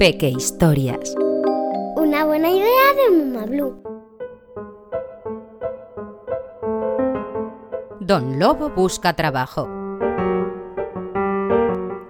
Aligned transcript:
Peque 0.00 0.30
Historias. 0.30 1.14
Una 1.94 2.24
buena 2.24 2.48
idea 2.48 2.94
de 2.96 3.18
Mamá 3.18 3.44
Blue. 3.44 3.82
Don 8.00 8.38
Lobo 8.38 8.70
busca 8.70 9.12
trabajo. 9.12 9.68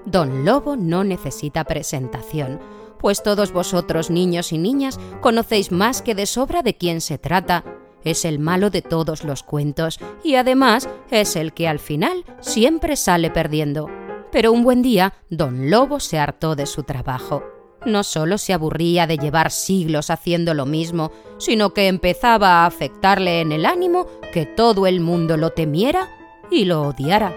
Don 0.07 0.45
Lobo 0.45 0.77
no 0.77 1.03
necesita 1.03 1.65
presentación, 1.65 2.61
pues 3.01 3.25
todos 3.25 3.53
vosotros, 3.53 4.09
niños 4.09 4.53
y 4.53 4.59
niñas, 4.59 5.01
conocéis 5.21 5.73
más 5.73 6.01
que 6.01 6.15
de 6.15 6.27
sobra 6.27 6.63
de 6.63 6.77
quién 6.77 7.01
se 7.01 7.19
trata. 7.19 7.65
Es 8.05 8.25
el 8.25 8.39
malo 8.39 8.71
de 8.71 8.83
todos 8.83 9.25
los 9.25 9.43
cuentos 9.43 9.99
y 10.23 10.37
además 10.37 10.89
es 11.11 11.35
el 11.35 11.53
que 11.53 11.67
al 11.67 11.81
final 11.81 12.25
siempre 12.39 12.95
sale 12.95 13.33
perdiendo. 13.33 13.89
Pero 14.31 14.53
un 14.53 14.63
buen 14.63 14.81
día, 14.81 15.15
don 15.29 15.71
Lobo 15.71 15.99
se 15.99 16.21
hartó 16.21 16.55
de 16.55 16.67
su 16.67 16.85
trabajo. 16.85 17.43
No 17.87 18.05
solo 18.05 18.37
se 18.37 18.53
aburría 18.53 19.07
de 19.07 19.17
llevar 19.17 19.51
siglos 19.51 20.11
haciendo 20.11 20.53
lo 20.55 20.67
mismo, 20.67 21.13
sino 21.39 21.73
que 21.73 21.89
empezaba 21.89 22.63
a 22.63 22.67
afectarle 22.67 23.41
en 23.41 23.53
el 23.53 23.65
ánimo 23.65 24.07
que 24.33 24.45
todo 24.45 24.87
el 24.87 25.01
mundo 25.01 25.37
lo 25.37 25.51
temiera 25.51 26.09
y 26.51 26.67
lo 26.67 26.83
odiara. 26.83 27.35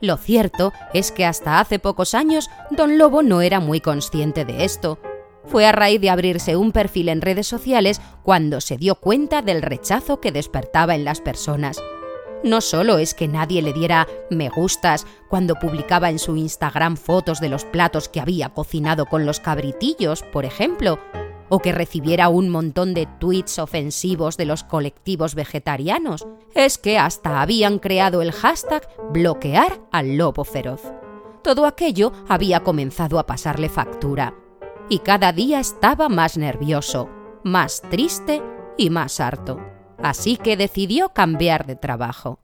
Lo 0.00 0.16
cierto 0.16 0.72
es 0.94 1.12
que 1.12 1.24
hasta 1.24 1.60
hace 1.60 1.78
pocos 1.78 2.14
años 2.14 2.48
don 2.70 2.98
Lobo 2.98 3.22
no 3.22 3.40
era 3.42 3.60
muy 3.60 3.80
consciente 3.80 4.44
de 4.44 4.64
esto. 4.64 4.98
Fue 5.44 5.66
a 5.66 5.72
raíz 5.72 6.00
de 6.00 6.10
abrirse 6.10 6.56
un 6.56 6.72
perfil 6.72 7.08
en 7.08 7.20
redes 7.20 7.46
sociales 7.46 8.00
cuando 8.22 8.60
se 8.60 8.76
dio 8.76 8.96
cuenta 8.96 9.42
del 9.42 9.62
rechazo 9.62 10.20
que 10.20 10.32
despertaba 10.32 10.94
en 10.94 11.04
las 11.04 11.20
personas. 11.20 11.80
No 12.46 12.60
solo 12.60 12.98
es 12.98 13.12
que 13.12 13.26
nadie 13.26 13.60
le 13.60 13.72
diera 13.72 14.06
me 14.30 14.48
gustas 14.48 15.04
cuando 15.28 15.56
publicaba 15.56 16.10
en 16.10 16.20
su 16.20 16.36
Instagram 16.36 16.96
fotos 16.96 17.40
de 17.40 17.48
los 17.48 17.64
platos 17.64 18.08
que 18.08 18.20
había 18.20 18.50
cocinado 18.50 19.06
con 19.06 19.26
los 19.26 19.40
cabritillos, 19.40 20.22
por 20.22 20.44
ejemplo, 20.44 21.00
o 21.48 21.58
que 21.58 21.72
recibiera 21.72 22.28
un 22.28 22.48
montón 22.48 22.94
de 22.94 23.08
tweets 23.18 23.58
ofensivos 23.58 24.36
de 24.36 24.44
los 24.44 24.62
colectivos 24.62 25.34
vegetarianos, 25.34 26.24
es 26.54 26.78
que 26.78 27.00
hasta 27.00 27.42
habían 27.42 27.80
creado 27.80 28.22
el 28.22 28.30
hashtag 28.30 28.88
bloquear 29.10 29.80
al 29.90 30.16
lobo 30.16 30.44
feroz. 30.44 30.82
Todo 31.42 31.66
aquello 31.66 32.12
había 32.28 32.60
comenzado 32.60 33.18
a 33.18 33.26
pasarle 33.26 33.68
factura, 33.68 34.34
y 34.88 35.00
cada 35.00 35.32
día 35.32 35.58
estaba 35.58 36.08
más 36.08 36.36
nervioso, 36.36 37.10
más 37.42 37.82
triste 37.90 38.40
y 38.76 38.90
más 38.90 39.18
harto. 39.18 39.75
Así 40.02 40.36
que 40.36 40.56
decidió 40.56 41.10
cambiar 41.10 41.66
de 41.66 41.76
trabajo. 41.76 42.38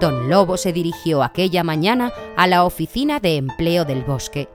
Don 0.00 0.28
Lobo 0.28 0.56
se 0.56 0.72
dirigió 0.72 1.22
aquella 1.22 1.64
mañana 1.64 2.12
a 2.36 2.46
la 2.46 2.64
oficina 2.64 3.20
de 3.20 3.36
empleo 3.36 3.84
del 3.84 4.04
bosque. 4.04 4.48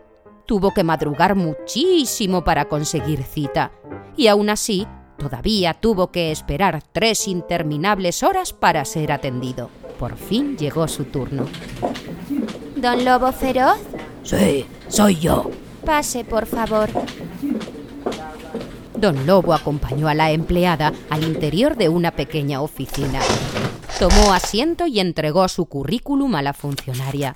Tuvo 0.46 0.74
que 0.74 0.84
madrugar 0.84 1.36
muchísimo 1.36 2.44
para 2.44 2.66
conseguir 2.66 3.24
cita, 3.24 3.72
y 4.16 4.28
aún 4.28 4.50
así 4.50 4.86
todavía 5.18 5.74
tuvo 5.74 6.12
que 6.12 6.32
esperar 6.32 6.84
tres 6.92 7.28
interminables 7.28 8.22
horas 8.24 8.54
para 8.54 8.86
ser 8.86 9.12
atendido. 9.12 9.70
Por 9.98 10.18
fin 10.18 10.58
llegó 10.58 10.88
su 10.88 11.06
turno. 11.06 11.46
¿Don 12.76 13.04
Lobo 13.04 13.32
Feroz? 13.32 13.80
Sí, 14.24 14.66
soy 14.88 15.16
yo. 15.16 15.50
Pase, 15.86 16.24
por 16.24 16.46
favor. 16.46 16.90
Don 19.00 19.26
Lobo 19.26 19.54
acompañó 19.54 20.10
a 20.10 20.14
la 20.14 20.32
empleada 20.32 20.94
al 21.10 21.24
interior 21.24 21.78
de 21.78 21.88
una 21.88 22.12
pequeña 22.12 22.62
oficina. 22.62 23.22
Tomó 23.98 24.34
asiento 24.34 24.88
y 24.88 25.00
entregó 25.00 25.48
su 25.48 25.68
currículum 25.68 26.36
a 26.36 26.42
la 26.42 26.54
funcionaria. 26.54 27.34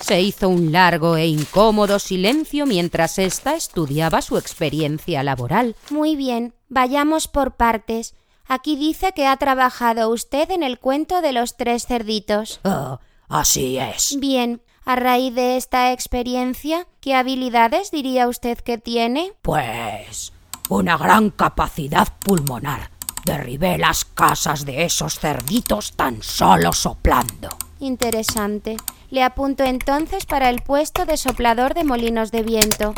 Se 0.00 0.20
hizo 0.20 0.48
un 0.48 0.70
largo 0.70 1.16
e 1.16 1.26
incómodo 1.26 1.98
silencio 1.98 2.66
mientras 2.66 3.18
ésta 3.18 3.54
estudiaba 3.54 4.22
su 4.22 4.36
experiencia 4.36 5.22
laboral. 5.22 5.74
Muy 5.90 6.14
bien, 6.14 6.54
vayamos 6.68 7.26
por 7.26 7.56
partes. 7.56 8.14
Aquí 8.46 8.76
dice 8.76 9.12
que 9.12 9.26
ha 9.26 9.36
trabajado 9.36 10.08
usted 10.08 10.50
en 10.50 10.62
el 10.62 10.78
cuento 10.78 11.20
de 11.20 11.32
los 11.32 11.56
tres 11.56 11.86
cerditos. 11.86 12.60
Ah, 12.64 13.00
así 13.28 13.78
es. 13.78 14.16
Bien, 14.18 14.62
a 14.84 14.96
raíz 14.96 15.34
de 15.34 15.56
esta 15.56 15.92
experiencia, 15.92 16.86
¿qué 17.00 17.14
habilidades 17.14 17.90
diría 17.90 18.28
usted 18.28 18.58
que 18.58 18.78
tiene? 18.78 19.32
Pues 19.42 20.32
una 20.76 20.96
gran 20.96 21.30
capacidad 21.30 22.08
pulmonar. 22.20 22.90
Derribé 23.24 23.78
las 23.78 24.04
casas 24.04 24.64
de 24.64 24.84
esos 24.84 25.18
cerditos 25.18 25.92
tan 25.92 26.22
solo 26.22 26.72
soplando. 26.72 27.48
Interesante. 27.78 28.76
Le 29.10 29.22
apunto 29.22 29.64
entonces 29.64 30.26
para 30.26 30.48
el 30.50 30.62
puesto 30.62 31.04
de 31.04 31.16
soplador 31.16 31.74
de 31.74 31.84
molinos 31.84 32.32
de 32.32 32.42
viento. 32.42 32.94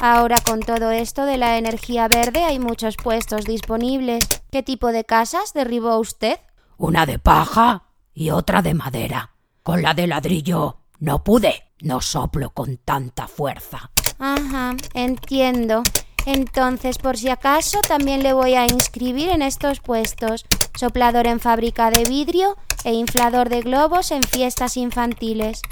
Ahora 0.00 0.36
con 0.44 0.60
todo 0.60 0.90
esto 0.90 1.24
de 1.24 1.38
la 1.38 1.56
energía 1.56 2.08
verde 2.08 2.44
hay 2.44 2.58
muchos 2.58 2.96
puestos 2.96 3.44
disponibles. 3.44 4.24
¿Qué 4.50 4.62
tipo 4.62 4.88
de 4.92 5.04
casas 5.04 5.52
derribó 5.54 5.98
usted? 5.98 6.38
Una 6.76 7.06
de 7.06 7.18
paja 7.18 7.84
y 8.12 8.30
otra 8.30 8.60
de 8.62 8.74
madera. 8.74 9.30
Con 9.62 9.82
la 9.82 9.94
de 9.94 10.06
ladrillo 10.06 10.78
no 10.98 11.24
pude. 11.24 11.62
No 11.80 12.00
soplo 12.00 12.50
con 12.50 12.76
tanta 12.78 13.28
fuerza. 13.28 13.90
Ajá, 14.18 14.74
entiendo. 14.94 15.82
Entonces, 16.26 16.98
por 16.98 17.16
si 17.16 17.28
acaso, 17.28 17.80
también 17.86 18.22
le 18.22 18.32
voy 18.32 18.54
a 18.54 18.66
inscribir 18.66 19.28
en 19.28 19.42
estos 19.42 19.80
puestos. 19.80 20.46
Soplador 20.74 21.26
en 21.26 21.40
fábrica 21.40 21.90
de 21.90 22.04
vidrio 22.04 22.56
e 22.84 22.92
inflador 22.92 23.48
de 23.48 23.60
globos 23.60 24.10
en 24.10 24.22
fiestas 24.22 24.76
infantiles. 24.76 25.62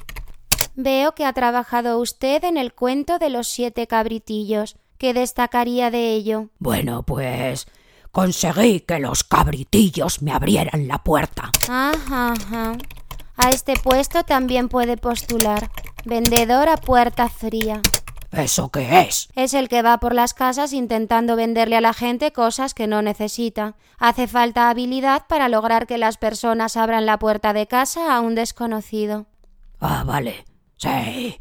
Veo 0.75 1.13
que 1.13 1.25
ha 1.25 1.33
trabajado 1.33 1.99
usted 1.99 2.45
en 2.45 2.57
el 2.57 2.73
cuento 2.73 3.19
de 3.19 3.31
los 3.31 3.49
siete 3.49 3.87
cabritillos. 3.87 4.77
¿Qué 4.99 5.13
destacaría 5.13 5.91
de 5.91 6.13
ello? 6.13 6.49
Bueno, 6.59 7.03
pues 7.03 7.67
conseguí 8.11 8.81
que 8.81 8.99
los 8.99 9.25
cabritillos 9.25 10.23
me 10.23 10.33
abrieran 10.33 10.87
la 10.87 10.99
puerta. 10.99 11.51
Ajá, 11.69 12.33
ajá. 12.33 12.73
A 13.37 13.51
este 13.51 13.75
puesto 13.75 14.23
también 14.23 14.69
puede 14.69 14.97
postular. 14.97 15.71
Vendedor 16.05 16.69
a 16.69 16.77
puerta 16.77 17.29
fría. 17.29 17.81
¿Eso 18.33 18.71
qué 18.71 19.03
es? 19.03 19.29
Es 19.37 19.53
el 19.53 19.69
que 19.69 19.83
va 19.83 19.99
por 19.99 20.15
las 20.15 20.33
casas 20.33 20.73
intentando 20.73 21.37
venderle 21.37 21.77
a 21.77 21.83
la 21.83 21.93
gente 21.93 22.33
cosas 22.33 22.73
que 22.73 22.87
no 22.87 23.03
necesita. 23.03 23.77
Hace 23.99 24.27
falta 24.27 24.71
habilidad 24.71 25.27
para 25.29 25.49
lograr 25.49 25.87
que 25.87 25.99
las 25.99 26.17
personas 26.17 26.77
abran 26.79 27.05
la 27.05 27.19
puerta 27.19 27.53
de 27.53 27.67
casa 27.67 28.17
a 28.17 28.21
un 28.21 28.35
desconocido. 28.35 29.27
Ah, 29.81 30.03
vale. 30.07 30.47
Sí. 30.77 31.37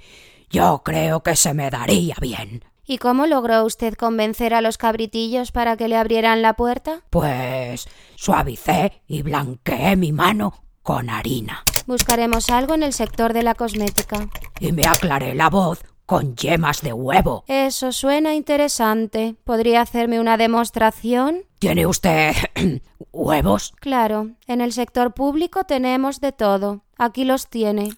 Yo 0.49 0.81
creo 0.83 1.23
que 1.23 1.37
se 1.37 1.53
me 1.53 1.69
daría 1.69 2.15
bien. 2.19 2.65
¿Y 2.85 2.97
cómo 2.97 3.25
logró 3.25 3.63
usted 3.63 3.93
convencer 3.93 4.53
a 4.53 4.59
los 4.59 4.77
cabritillos 4.77 5.53
para 5.53 5.77
que 5.77 5.87
le 5.87 5.95
abrieran 5.95 6.41
la 6.41 6.55
puerta? 6.55 7.03
Pues 7.09 7.87
suavicé 8.15 9.01
y 9.07 9.21
blanqueé 9.21 9.95
mi 9.95 10.11
mano 10.11 10.65
con 10.81 11.09
harina. 11.09 11.63
Buscaremos 11.87 12.49
algo 12.49 12.73
en 12.73 12.83
el 12.83 12.91
sector 12.91 13.31
de 13.31 13.43
la 13.43 13.55
cosmética. 13.55 14.27
Y 14.59 14.73
me 14.73 14.85
aclaré 14.85 15.35
la 15.35 15.49
voz 15.49 15.83
con 16.05 16.35
yemas 16.35 16.81
de 16.81 16.93
huevo. 16.93 17.43
Eso 17.47 17.91
suena 17.91 18.35
interesante. 18.35 19.35
¿Podría 19.43 19.81
hacerme 19.81 20.19
una 20.19 20.37
demostración? 20.37 21.43
¿Tiene 21.59 21.85
usted 21.85 22.33
huevos? 23.11 23.73
Claro, 23.79 24.31
en 24.47 24.61
el 24.61 24.73
sector 24.73 25.13
público 25.13 25.63
tenemos 25.63 26.19
de 26.19 26.31
todo. 26.31 26.83
Aquí 26.97 27.23
los 27.23 27.47
tiene. 27.47 27.89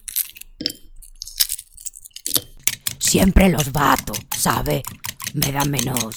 Siempre 2.98 3.48
los 3.48 3.72
bato, 3.72 4.12
¿sabe? 4.36 4.82
Me 5.34 5.52
da 5.52 5.64
menos 5.64 6.14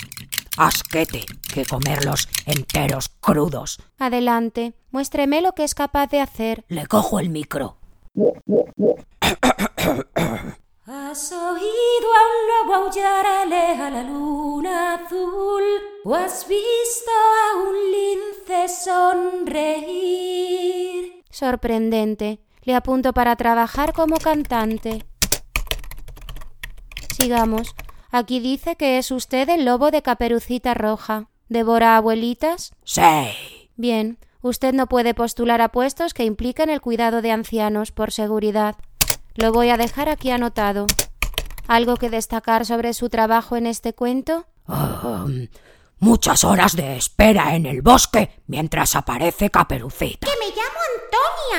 asquete 0.57 1.25
que 1.53 1.65
comerlos 1.65 2.27
enteros 2.45 3.09
crudos. 3.19 3.79
Adelante, 3.99 4.73
muéstreme 4.91 5.41
lo 5.41 5.53
que 5.53 5.63
es 5.63 5.75
capaz 5.75 6.07
de 6.07 6.19
hacer. 6.19 6.65
Le 6.67 6.87
cojo 6.87 7.19
el 7.19 7.29
micro. 7.29 7.77
¿Has 10.89 11.33
oído 11.33 11.43
a 11.43 12.21
un 12.31 12.47
lobo 12.47 12.73
aullar 12.75 13.25
a 13.25 13.45
la 13.45 14.03
luna 14.03 14.93
azul? 14.93 15.61
¿O 16.05 16.15
has 16.15 16.47
visto 16.47 17.11
a 17.11 17.57
un 17.57 17.75
lince 17.91 18.69
sonreír? 18.85 20.45
Sorprendente. 21.29 22.39
Le 22.61 22.73
apunto 22.73 23.11
para 23.11 23.35
trabajar 23.35 23.91
como 23.91 24.15
cantante. 24.15 25.03
Sigamos. 27.17 27.75
Aquí 28.09 28.39
dice 28.39 28.77
que 28.77 28.97
es 28.97 29.11
usted 29.11 29.49
el 29.49 29.65
lobo 29.65 29.91
de 29.91 30.01
caperucita 30.01 30.73
roja. 30.73 31.27
¿Devora 31.49 31.97
abuelitas? 31.97 32.71
Sí. 32.85 33.01
Bien. 33.75 34.19
Usted 34.41 34.73
no 34.73 34.87
puede 34.87 35.13
postular 35.13 35.59
a 35.59 35.67
puestos 35.67 36.13
que 36.13 36.23
impliquen 36.23 36.69
el 36.69 36.79
cuidado 36.79 37.21
de 37.21 37.31
ancianos 37.31 37.91
por 37.91 38.13
seguridad. 38.13 38.77
Lo 39.37 39.51
voy 39.51 39.69
a 39.69 39.77
dejar 39.77 40.09
aquí 40.09 40.31
anotado. 40.31 40.87
¿Algo 41.67 41.97
que 41.97 42.09
destacar 42.09 42.65
sobre 42.65 42.95
su 42.95 43.07
trabajo 43.09 43.55
en 43.55 43.67
este 43.67 43.93
cuento? 43.93 44.47
Um, 44.67 45.47
muchas 45.99 46.43
horas 46.43 46.75
de 46.75 46.97
espera 46.97 47.55
en 47.55 47.67
el 47.67 47.83
bosque 47.83 48.31
mientras 48.47 48.95
aparece 48.95 49.51
Caperucita. 49.51 50.27
¡Que 50.27 50.33
me 50.39 50.49
llamo 50.55 50.79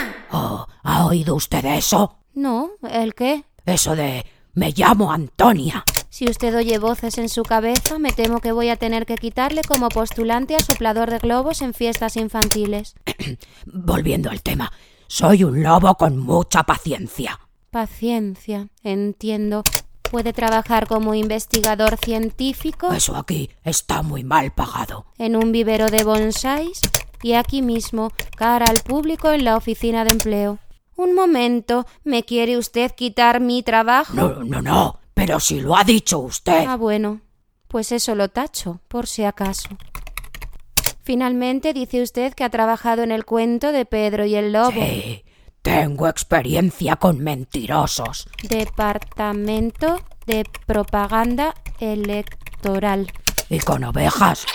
Antonia! 0.02 0.26
Oh, 0.32 0.66
¿Ha 0.82 1.06
oído 1.06 1.36
usted 1.36 1.64
eso? 1.66 2.19
No, 2.34 2.70
¿el 2.90 3.14
qué? 3.14 3.44
Eso 3.64 3.94
de 3.94 4.26
me 4.54 4.72
llamo 4.72 5.12
Antonia. 5.12 5.84
Si 6.10 6.28
usted 6.28 6.56
oye 6.56 6.81
voces 6.81 7.16
en 7.19 7.28
su 7.28 7.44
cabeza, 7.44 8.00
me 8.00 8.10
temo 8.10 8.40
que 8.40 8.50
voy 8.50 8.70
a 8.70 8.76
tener 8.76 9.06
que 9.06 9.14
quitarle 9.14 9.62
como 9.62 9.88
postulante 9.88 10.56
a 10.56 10.58
soplador 10.58 11.12
de 11.12 11.20
globos 11.20 11.62
en 11.62 11.74
fiestas 11.74 12.16
infantiles. 12.16 12.96
Volviendo 13.66 14.31
al 14.31 14.42
tema, 14.42 14.72
soy 15.06 15.44
un 15.44 15.62
lobo 15.62 15.94
con 15.94 16.19
mucha 16.19 16.64
paciencia. 16.64 17.38
Paciencia, 17.70 18.69
entiendo. 18.82 19.62
¿Puede 20.11 20.32
trabajar 20.32 20.87
como 20.87 21.15
investigador 21.15 21.99
científico? 21.99 22.91
Eso 22.93 23.15
aquí 23.15 23.50
está 23.62 24.03
muy 24.03 24.25
mal 24.25 24.53
pagado. 24.53 25.05
¿En 25.19 25.37
un 25.37 25.53
vivero 25.53 25.88
de 25.88 26.03
bonsáis? 26.03 26.81
Y 27.23 27.35
aquí 27.35 27.61
mismo, 27.61 28.11
cara 28.37 28.67
al 28.67 28.79
público 28.79 29.31
en 29.32 29.44
la 29.44 29.56
oficina 29.56 30.05
de 30.05 30.12
empleo. 30.12 30.59
Un 30.97 31.15
momento, 31.15 31.87
¿me 32.05 32.25
quiere 32.25 32.56
usted 32.56 32.93
quitar 32.93 33.41
mi 33.41 33.62
trabajo? 33.62 34.15
No, 34.15 34.43
no, 34.43 34.62
no. 34.62 34.99
Pero 35.12 35.38
si 35.38 35.61
lo 35.61 35.76
ha 35.76 35.85
dicho 35.85 36.20
usted. 36.20 36.65
Ah, 36.67 36.76
bueno. 36.76 37.20
Pues 37.67 37.93
eso 37.93 38.15
lo 38.15 38.31
tacho, 38.31 38.81
por 38.88 39.06
si 39.06 39.25
acaso. 39.25 39.69
Finalmente 41.03 41.75
dice 41.75 42.03
usted 42.03 42.32
que 42.32 42.44
ha 42.44 42.50
trabajado 42.50 43.03
en 43.03 43.12
el 43.12 43.26
cuento 43.26 43.73
de 43.73 43.85
Pedro 43.85 44.25
y 44.25 44.37
el 44.37 44.53
Lobo. 44.53 44.73
Sí, 44.73 45.25
tengo 45.62 46.08
experiencia 46.08 46.96
con 46.96 47.19
mentirosos. 47.20 48.28
Departamento 48.43 50.00
de 50.26 50.44
Propaganda 50.66 51.55
Electoral. 51.81 53.12
Y 53.49 53.58
con 53.60 53.84
ovejas. 53.84 54.46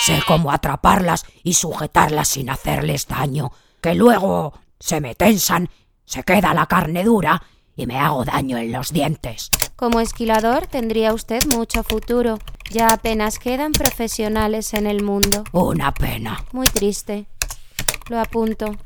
Sé 0.00 0.22
cómo 0.26 0.50
atraparlas 0.50 1.24
y 1.42 1.54
sujetarlas 1.54 2.28
sin 2.28 2.50
hacerles 2.50 3.06
daño, 3.06 3.52
que 3.80 3.94
luego 3.94 4.54
se 4.80 5.00
me 5.00 5.14
tensan, 5.14 5.68
se 6.04 6.24
queda 6.24 6.54
la 6.54 6.66
carne 6.66 7.04
dura 7.04 7.42
y 7.76 7.86
me 7.86 7.98
hago 7.98 8.24
daño 8.24 8.58
en 8.58 8.72
los 8.72 8.92
dientes. 8.92 9.50
Como 9.76 10.00
esquilador 10.00 10.66
tendría 10.66 11.12
usted 11.12 11.44
mucho 11.54 11.82
futuro. 11.82 12.38
Ya 12.70 12.88
apenas 12.88 13.38
quedan 13.38 13.72
profesionales 13.72 14.74
en 14.74 14.86
el 14.86 15.02
mundo. 15.02 15.44
Una 15.52 15.92
pena. 15.92 16.44
Muy 16.52 16.66
triste. 16.66 17.26
Lo 18.08 18.20
apunto. 18.20 18.76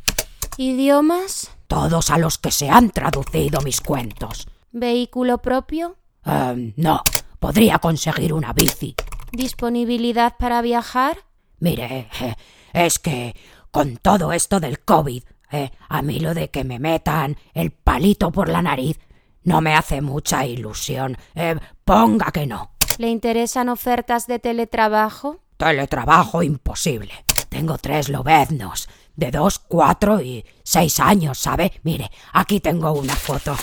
¿Idiomas? 0.58 1.50
Todos 1.66 2.10
a 2.10 2.18
los 2.18 2.38
que 2.38 2.50
se 2.50 2.70
han 2.70 2.90
traducido 2.90 3.60
mis 3.60 3.80
cuentos. 3.80 4.48
¿Vehículo 4.72 5.38
propio? 5.38 5.96
Em, 6.24 6.72
no, 6.76 7.02
podría 7.38 7.78
conseguir 7.78 8.32
una 8.32 8.52
bici. 8.54 8.94
¿Disponibilidad 9.32 10.36
para 10.38 10.62
viajar? 10.62 11.18
Mire, 11.58 12.08
eh, 12.20 12.34
es 12.72 12.98
que 12.98 13.34
con 13.70 13.98
todo 13.98 14.32
esto 14.32 14.58
del 14.58 14.80
COVID, 14.80 15.22
eh, 15.52 15.70
a 15.88 16.00
mí 16.00 16.20
lo 16.20 16.32
de 16.32 16.50
que 16.50 16.64
me 16.64 16.78
metan 16.78 17.36
el 17.52 17.70
palito 17.70 18.32
por 18.32 18.48
la 18.48 18.62
nariz 18.62 18.98
no 19.42 19.60
me 19.60 19.74
hace 19.74 20.00
mucha 20.00 20.46
ilusión. 20.46 21.18
Eh, 21.34 21.56
ponga 21.84 22.32
que 22.32 22.46
no. 22.46 22.70
¿Le 22.96 23.08
interesan 23.08 23.68
ofertas 23.68 24.26
de 24.26 24.38
teletrabajo? 24.38 25.40
Teletrabajo 25.58 26.42
imposible. 26.42 27.12
Tengo 27.48 27.78
tres 27.78 28.08
lobeznos, 28.08 28.88
de 29.16 29.30
dos, 29.30 29.58
cuatro 29.58 30.20
y 30.20 30.44
seis 30.62 31.00
años, 31.00 31.38
¿sabe? 31.38 31.72
Mire, 31.82 32.10
aquí 32.32 32.60
tengo 32.60 32.92
una 32.92 33.16
foto. 33.16 33.56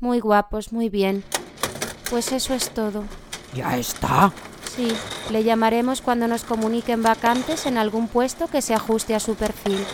Muy 0.00 0.20
guapos, 0.20 0.72
muy 0.72 0.88
bien. 0.88 1.24
Pues 2.10 2.32
eso 2.32 2.54
es 2.54 2.70
todo. 2.70 3.04
¿Ya 3.54 3.76
está? 3.76 4.32
Sí, 4.74 4.92
le 5.30 5.44
llamaremos 5.44 6.00
cuando 6.00 6.26
nos 6.26 6.44
comuniquen 6.44 7.02
vacantes 7.02 7.66
en 7.66 7.78
algún 7.78 8.08
puesto 8.08 8.48
que 8.48 8.62
se 8.62 8.74
ajuste 8.74 9.14
a 9.14 9.20
su 9.20 9.34
perfil. 9.34 9.84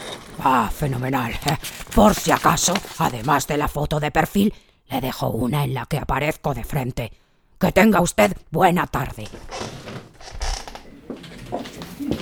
Ah, 0.43 0.71
fenomenal. 0.73 1.33
Por 1.95 2.15
si 2.15 2.31
acaso, 2.31 2.75
además 2.99 3.47
de 3.47 3.57
la 3.57 3.69
foto 3.69 3.99
de 3.99 4.11
perfil, 4.11 4.55
le 4.89 5.01
dejo 5.01 5.29
una 5.31 5.65
en 5.65 5.75
la 5.75 5.87
que 5.87 5.99
aparezco 5.99 6.55
de 6.55 6.65
frente. 6.65 7.13
Que 7.59 7.73
tenga 7.73 8.01
usted 8.01 8.37
buena 8.51 8.87
tarde. 8.87 9.27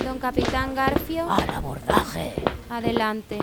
Don 0.07 0.19
Capitán 0.19 0.73
Garfio, 0.73 1.29
Al 1.29 1.49
abordaje. 1.49 2.31
adelante. 2.69 3.39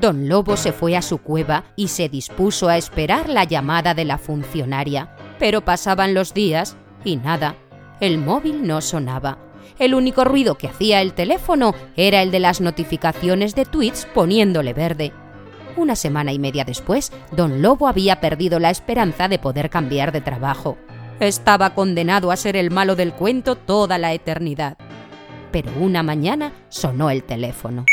Don 0.00 0.26
Lobo 0.26 0.56
se 0.56 0.72
fue 0.72 0.96
a 0.96 1.02
su 1.02 1.18
cueva 1.18 1.64
y 1.76 1.88
se 1.88 2.08
dispuso 2.08 2.70
a 2.70 2.78
esperar 2.78 3.28
la 3.28 3.44
llamada 3.44 3.92
de 3.92 4.06
la 4.06 4.16
funcionaria. 4.16 5.14
Pero 5.38 5.62
pasaban 5.62 6.14
los 6.14 6.32
días 6.32 6.78
y 7.04 7.16
nada. 7.16 7.56
El 8.00 8.16
móvil 8.16 8.66
no 8.66 8.80
sonaba. 8.80 9.36
El 9.78 9.94
único 9.94 10.24
ruido 10.24 10.54
que 10.54 10.68
hacía 10.68 11.02
el 11.02 11.12
teléfono 11.12 11.74
era 11.96 12.22
el 12.22 12.30
de 12.30 12.40
las 12.40 12.62
notificaciones 12.62 13.54
de 13.54 13.66
tweets 13.66 14.08
poniéndole 14.14 14.72
verde. 14.72 15.12
Una 15.76 15.94
semana 15.94 16.32
y 16.32 16.38
media 16.38 16.64
después, 16.64 17.12
don 17.32 17.60
Lobo 17.60 17.86
había 17.86 18.20
perdido 18.20 18.60
la 18.60 18.70
esperanza 18.70 19.28
de 19.28 19.38
poder 19.38 19.68
cambiar 19.68 20.10
de 20.10 20.22
trabajo. 20.22 20.78
Estaba 21.20 21.74
condenado 21.74 22.32
a 22.32 22.36
ser 22.36 22.56
el 22.56 22.72
malo 22.72 22.96
del 22.96 23.12
cuento 23.12 23.54
toda 23.54 23.98
la 23.98 24.12
eternidad. 24.12 24.76
Pero 25.52 25.70
una 25.78 26.02
mañana 26.02 26.52
sonó 26.68 27.08
el 27.08 27.22
teléfono. 27.22 27.86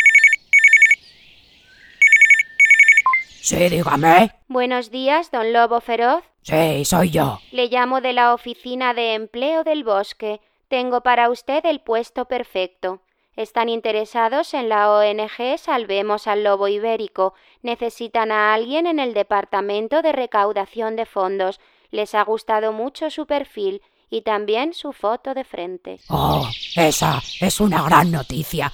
Sí, 3.41 3.69
dígame. 3.69 4.31
Buenos 4.47 4.89
días, 4.89 5.29
don 5.29 5.53
Lobo 5.53 5.81
Feroz. 5.81 6.23
Sí, 6.41 6.83
soy 6.83 7.11
yo. 7.11 7.39
Le 7.51 7.67
llamo 7.67 8.01
de 8.01 8.13
la 8.13 8.33
oficina 8.33 8.95
de 8.95 9.13
empleo 9.13 9.63
del 9.63 9.83
bosque. 9.83 10.41
Tengo 10.67 11.01
para 11.01 11.29
usted 11.29 11.63
el 11.65 11.79
puesto 11.79 12.25
perfecto. 12.25 13.01
Están 13.35 13.69
interesados 13.69 14.53
en 14.53 14.67
la 14.67 14.91
ONG 14.91 15.57
Salvemos 15.57 16.27
al 16.27 16.43
Lobo 16.43 16.67
Ibérico. 16.67 17.33
Necesitan 17.61 18.31
a 18.31 18.53
alguien 18.53 18.87
en 18.87 18.99
el 18.99 19.13
departamento 19.13 20.01
de 20.01 20.11
recaudación 20.11 20.95
de 20.95 21.05
fondos. 21.05 21.59
Les 21.91 22.15
ha 22.15 22.23
gustado 22.23 22.73
mucho 22.73 23.09
su 23.09 23.25
perfil 23.25 23.81
y 24.09 24.21
también 24.21 24.73
su 24.73 24.91
foto 24.91 25.33
de 25.33 25.43
frente. 25.43 25.99
Oh, 26.09 26.47
esa 26.75 27.21
es 27.39 27.59
una 27.59 27.83
gran 27.83 28.11
noticia. 28.11 28.71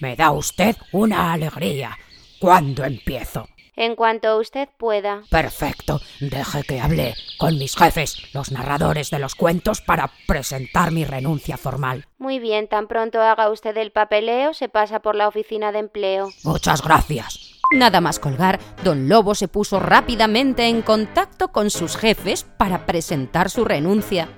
Me 0.00 0.16
da 0.16 0.30
usted 0.32 0.76
una 0.92 1.32
alegría. 1.32 1.96
¿Cuándo 2.40 2.84
empiezo? 2.84 3.46
En 3.76 3.96
cuanto 3.96 4.38
usted 4.38 4.68
pueda. 4.76 5.22
Perfecto. 5.30 6.00
Deje 6.20 6.62
que 6.64 6.80
hable 6.80 7.14
con 7.38 7.56
mis 7.56 7.76
jefes, 7.76 8.34
los 8.34 8.50
narradores 8.50 9.10
de 9.10 9.18
los 9.18 9.34
cuentos, 9.34 9.80
para 9.80 10.10
presentar 10.26 10.90
mi 10.90 11.04
renuncia 11.04 11.56
formal. 11.56 12.06
Muy 12.18 12.38
bien, 12.38 12.68
tan 12.68 12.88
pronto 12.88 13.22
haga 13.22 13.50
usted 13.50 13.76
el 13.76 13.92
papeleo, 13.92 14.54
se 14.54 14.68
pasa 14.68 15.00
por 15.00 15.14
la 15.14 15.28
oficina 15.28 15.72
de 15.72 15.78
empleo. 15.78 16.30
Muchas 16.44 16.82
gracias. 16.82 17.59
Nada 17.72 18.00
más 18.00 18.18
colgar, 18.18 18.58
don 18.82 19.08
Lobo 19.08 19.36
se 19.36 19.46
puso 19.46 19.78
rápidamente 19.78 20.66
en 20.66 20.82
contacto 20.82 21.52
con 21.52 21.70
sus 21.70 21.96
jefes 21.96 22.44
para 22.56 22.84
presentar 22.84 23.48
su 23.48 23.64
renuncia. 23.64 24.28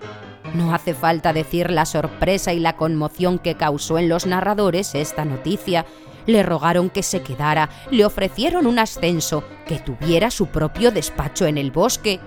No 0.52 0.74
hace 0.74 0.92
falta 0.92 1.32
decir 1.32 1.70
la 1.70 1.86
sorpresa 1.86 2.52
y 2.52 2.60
la 2.60 2.76
conmoción 2.76 3.38
que 3.38 3.54
causó 3.54 3.98
en 3.98 4.10
los 4.10 4.26
narradores 4.26 4.94
esta 4.94 5.24
noticia. 5.24 5.86
Le 6.26 6.42
rogaron 6.42 6.90
que 6.90 7.02
se 7.02 7.22
quedara, 7.22 7.70
le 7.90 8.04
ofrecieron 8.04 8.66
un 8.66 8.78
ascenso, 8.78 9.44
que 9.66 9.78
tuviera 9.78 10.30
su 10.30 10.48
propio 10.48 10.90
despacho 10.90 11.46
en 11.46 11.56
el 11.56 11.70
bosque. 11.70 12.20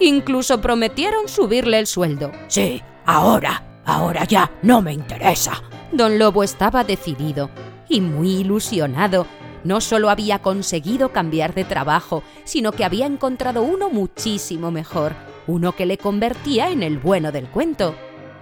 Incluso 0.00 0.62
prometieron 0.62 1.28
subirle 1.28 1.78
el 1.78 1.86
sueldo. 1.86 2.32
Sí, 2.48 2.82
ahora, 3.04 3.82
ahora 3.84 4.24
ya 4.24 4.50
no 4.62 4.80
me 4.80 4.94
interesa. 4.94 5.62
Don 5.92 6.18
Lobo 6.18 6.42
estaba 6.42 6.82
decidido 6.82 7.50
y 7.90 8.00
muy 8.00 8.36
ilusionado. 8.36 9.26
No 9.66 9.80
solo 9.80 10.10
había 10.10 10.42
conseguido 10.42 11.10
cambiar 11.10 11.52
de 11.52 11.64
trabajo, 11.64 12.22
sino 12.44 12.70
que 12.70 12.84
había 12.84 13.04
encontrado 13.04 13.64
uno 13.64 13.90
muchísimo 13.90 14.70
mejor, 14.70 15.16
uno 15.48 15.72
que 15.74 15.86
le 15.86 15.98
convertía 15.98 16.70
en 16.70 16.84
el 16.84 16.98
bueno 16.98 17.32
del 17.32 17.48
cuento, 17.48 17.96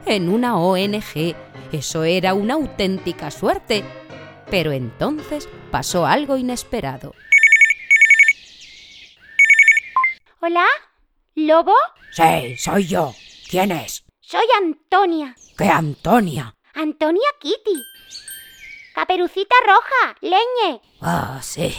en 0.04 0.28
una 0.28 0.59
ONG. 0.59 1.35
Eso 1.73 2.04
era 2.04 2.35
una 2.35 2.54
auténtica 2.54 3.31
suerte. 3.31 3.85
Pero 4.50 4.73
entonces 4.73 5.49
pasó 5.71 6.04
algo 6.04 6.37
inesperado. 6.37 7.14
¿Hola? 10.43 10.66
¿Lobo? 11.37 11.73
Sí, 12.12 12.59
soy 12.59 12.87
yo. 12.87 13.14
¿Quién 13.49 13.73
es? 13.73 14.04
Soy 14.21 14.45
Antonia. 14.62 15.35
¿Qué 15.57 15.71
Antonia? 15.71 16.54
Antonia 16.75 17.28
Kitty. 17.40 17.83
Caperucita 18.95 19.57
roja, 19.67 20.17
leñe. 20.21 20.81
Ah, 21.01 21.41
sí, 21.43 21.75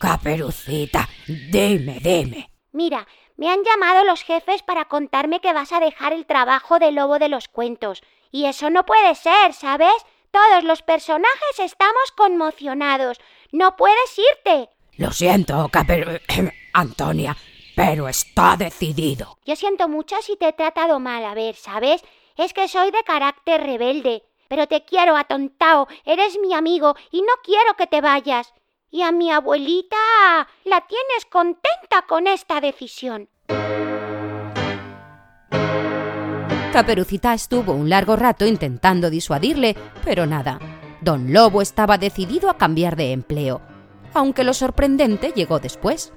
caperucita. 0.00 1.08
Dime, 1.26 2.00
dime. 2.02 2.50
Mira, 2.72 3.06
me 3.36 3.48
han 3.48 3.62
llamado 3.62 4.02
los 4.02 4.24
jefes 4.24 4.64
para 4.64 4.86
contarme 4.86 5.40
que 5.40 5.52
vas 5.52 5.72
a 5.72 5.78
dejar 5.78 6.12
el 6.12 6.26
trabajo 6.26 6.80
de 6.80 6.90
lobo 6.90 7.20
de 7.20 7.28
los 7.28 7.46
cuentos. 7.46 8.02
Y 8.32 8.46
eso 8.46 8.70
no 8.70 8.84
puede 8.84 9.14
ser, 9.14 9.54
¿sabes? 9.54 9.94
Todos 10.32 10.64
los 10.64 10.82
personajes 10.82 11.60
estamos 11.60 12.10
conmocionados. 12.16 13.18
No 13.52 13.76
puedes 13.76 14.18
irte. 14.18 14.68
Lo 14.96 15.12
siento, 15.12 15.68
caperu... 15.68 16.18
Antonia, 16.72 17.36
pero 17.76 18.08
está 18.08 18.56
decidido. 18.56 19.38
Yo 19.46 19.54
siento 19.54 19.88
mucho 19.88 20.16
si 20.22 20.36
te 20.36 20.48
he 20.48 20.52
tratado 20.52 20.98
mal, 20.98 21.24
a 21.24 21.34
ver, 21.34 21.54
¿sabes? 21.54 22.02
Es 22.36 22.52
que 22.52 22.66
soy 22.66 22.90
de 22.90 23.02
carácter 23.04 23.62
rebelde. 23.62 24.24
Pero 24.48 24.66
te 24.66 24.84
quiero, 24.84 25.16
atontao. 25.16 25.86
Eres 26.04 26.38
mi 26.40 26.54
amigo 26.54 26.96
y 27.10 27.22
no 27.22 27.32
quiero 27.44 27.74
que 27.76 27.86
te 27.86 28.00
vayas. 28.00 28.52
Y 28.90 29.02
a 29.02 29.12
mi 29.12 29.30
abuelita 29.30 29.96
la 30.64 30.86
tienes 30.86 31.26
contenta 31.30 32.06
con 32.08 32.26
esta 32.26 32.60
decisión. 32.60 33.28
Caperucita 36.72 37.34
estuvo 37.34 37.72
un 37.72 37.88
largo 37.90 38.16
rato 38.16 38.46
intentando 38.46 39.10
disuadirle, 39.10 39.76
pero 40.04 40.26
nada. 40.26 40.58
Don 41.00 41.32
Lobo 41.32 41.62
estaba 41.62 41.98
decidido 41.98 42.50
a 42.50 42.56
cambiar 42.56 42.96
de 42.96 43.12
empleo, 43.12 43.60
aunque 44.14 44.44
lo 44.44 44.54
sorprendente 44.54 45.32
llegó 45.34 45.58
después. 45.58 46.12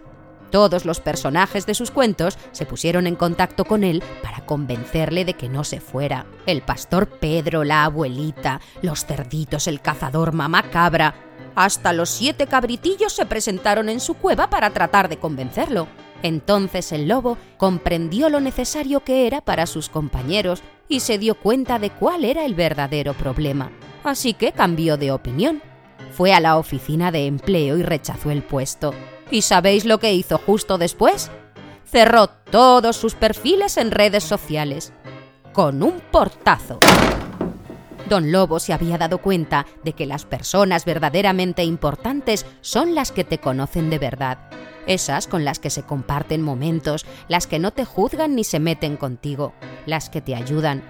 Todos 0.52 0.86
los 0.86 1.00
personajes 1.00 1.66
de 1.66 1.74
sus 1.74 1.92
cuentos 1.92 2.38
se 2.52 2.66
pusieron 2.66 3.08
en 3.08 3.16
contacto 3.16 3.64
con 3.64 3.86
él 3.86 4.04
para 4.22 4.46
convencerle 4.46 5.24
de 5.24 5.34
que 5.34 5.48
no 5.48 5.64
se 5.64 5.80
fuera. 5.80 6.26
El 6.46 6.62
pastor 6.62 7.08
Pedro, 7.08 7.64
la 7.64 7.86
abuelita, 7.86 8.60
los 8.82 9.06
cerditos, 9.06 9.68
el 9.68 9.82
cazador, 9.82 10.34
mamá 10.34 10.64
cabra. 10.64 11.16
Hasta 11.56 11.94
los 11.94 12.10
siete 12.10 12.48
cabritillos 12.48 13.14
se 13.14 13.26
presentaron 13.26 13.88
en 13.88 14.02
su 14.02 14.16
cueva 14.16 14.50
para 14.50 14.72
tratar 14.72 15.08
de 15.08 15.18
convencerlo. 15.18 15.88
Entonces 16.22 16.92
el 16.92 17.08
lobo 17.08 17.38
comprendió 17.58 18.30
lo 18.30 18.42
necesario 18.42 19.04
que 19.04 19.28
era 19.28 19.42
para 19.42 19.66
sus 19.66 19.90
compañeros 19.90 20.62
y 20.88 21.00
se 21.00 21.18
dio 21.18 21.36
cuenta 21.36 21.80
de 21.80 21.90
cuál 21.90 22.26
era 22.26 22.46
el 22.46 22.56
verdadero 22.56 23.14
problema. 23.14 23.72
Así 24.04 24.34
que 24.34 24.52
cambió 24.52 24.98
de 24.98 25.12
opinión. 25.12 25.62
Fue 26.12 26.34
a 26.34 26.42
la 26.42 26.58
oficina 26.58 27.12
de 27.12 27.28
empleo 27.28 27.78
y 27.78 27.84
rechazó 27.84 28.32
el 28.32 28.44
puesto. 28.44 28.94
¿Y 29.32 29.44
sabéis 29.44 29.86
lo 29.86 29.98
que 29.98 30.14
hizo 30.14 30.38
justo 30.38 30.78
después? 30.78 31.32
Cerró 31.86 32.28
todos 32.28 32.98
sus 32.98 33.16
perfiles 33.16 33.78
en 33.78 33.92
redes 33.92 34.26
sociales. 34.26 34.92
Con 35.54 35.84
un 35.84 36.02
portazo. 36.12 36.80
Don 38.10 38.34
Lobo 38.34 38.60
se 38.60 38.74
había 38.74 38.98
dado 38.98 39.20
cuenta 39.20 39.66
de 39.86 39.94
que 39.94 40.06
las 40.06 40.26
personas 40.26 40.84
verdaderamente 40.84 41.64
importantes 41.64 42.46
son 42.60 42.94
las 42.94 43.14
que 43.14 43.24
te 43.24 43.38
conocen 43.38 43.90
de 43.90 44.00
verdad. 44.00 44.38
Esas 44.86 45.28
con 45.28 45.46
las 45.46 45.60
que 45.60 45.70
se 45.70 45.84
comparten 45.84 46.42
momentos, 46.42 47.06
las 47.30 47.48
que 47.48 47.60
no 47.60 47.72
te 47.72 47.86
juzgan 47.86 48.36
ni 48.36 48.44
se 48.44 48.60
meten 48.60 48.98
contigo, 48.98 49.54
las 49.86 50.10
que 50.10 50.20
te 50.20 50.36
ayudan. 50.36 50.84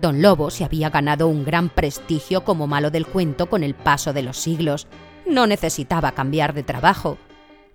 Don 0.00 0.22
Lobo 0.22 0.50
se 0.50 0.64
había 0.64 0.88
ganado 0.88 1.28
un 1.28 1.44
gran 1.44 1.68
prestigio 1.68 2.42
como 2.42 2.66
malo 2.66 2.90
del 2.90 3.06
cuento 3.06 3.50
con 3.50 3.62
el 3.62 3.74
paso 3.74 4.14
de 4.14 4.22
los 4.22 4.38
siglos. 4.38 4.86
No 5.26 5.46
necesitaba 5.46 6.12
cambiar 6.12 6.54
de 6.54 6.62
trabajo. 6.62 7.18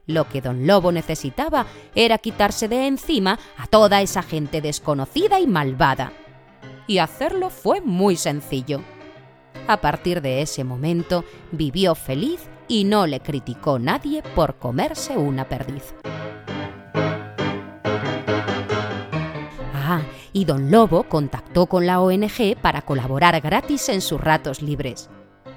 Lo 0.08 0.30
que 0.30 0.42
don 0.42 0.66
Lobo 0.66 0.94
necesitaba 0.94 1.68
era 1.94 2.18
quitarse 2.18 2.70
de 2.70 2.88
encima 2.88 3.38
a 3.58 3.68
toda 3.68 4.02
esa 4.02 4.24
gente 4.24 4.62
desconocida 4.62 5.42
y 5.42 5.48
malvada. 5.48 6.14
Y 6.88 7.00
hacerlo 7.00 7.50
fue 7.50 7.82
muy 7.82 8.16
sencillo. 8.16 8.82
A 9.68 9.82
partir 9.82 10.22
de 10.22 10.42
ese 10.42 10.64
momento 10.64 11.26
vivió 11.52 11.94
feliz 11.94 12.40
y 12.70 12.86
no 12.86 13.06
le 13.06 13.20
criticó 13.20 13.80
nadie 13.80 14.24
por 14.34 14.56
comerse 14.56 15.18
una 15.18 15.50
perdiz. 15.50 15.94
Ah, 19.74 20.04
y 20.32 20.46
don 20.46 20.72
Lobo 20.72 21.04
contactó 21.04 21.66
con 21.66 21.86
la 21.86 22.00
ONG 22.00 22.56
para 22.62 22.82
colaborar 22.82 23.40
gratis 23.42 23.90
en 23.90 24.00
sus 24.00 24.22
ratos 24.22 24.62
libres. 24.62 25.10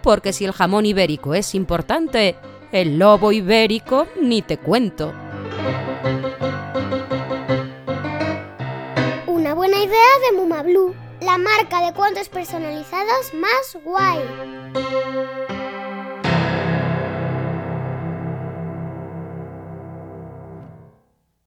Porque 0.03 0.33
si 0.33 0.45
el 0.45 0.53
jamón 0.53 0.87
ibérico 0.87 1.35
es 1.35 1.55
importante, 1.55 2.37
el 2.73 2.99
lobo 2.99 3.33
ibérico 3.33 4.07
ni 4.21 4.43
te 4.43 4.59
cuento. 4.59 5.13
Una 9.27 9.55
buena 9.55 9.79
idea 9.79 10.31
de 10.31 10.37
Muma 10.37 10.63
Blue, 10.63 10.95
la 11.21 11.39
marca 11.39 11.85
de 11.85 11.93
cuentos 11.93 12.29
personalizados 12.29 13.35
más 13.35 13.77
guay. 13.85 14.21